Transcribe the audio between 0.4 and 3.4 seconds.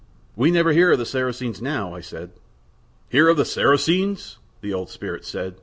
never hear of the Saracens now," I said. "Hear of